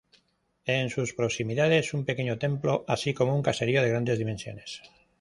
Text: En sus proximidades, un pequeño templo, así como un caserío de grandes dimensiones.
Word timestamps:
En 0.65 0.89
sus 0.89 1.13
proximidades, 1.13 1.93
un 1.93 2.05
pequeño 2.05 2.39
templo, 2.39 2.83
así 2.87 3.13
como 3.13 3.35
un 3.35 3.43
caserío 3.43 3.83
de 3.83 3.89
grandes 3.89 4.17
dimensiones. 4.17 4.81